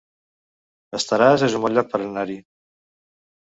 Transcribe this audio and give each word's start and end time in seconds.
Estaràs 0.99 1.45
es 1.49 1.59
un 1.59 1.63
bon 1.67 1.77
lloc 1.77 1.93
per 1.93 2.01
anar-hi 2.01 2.41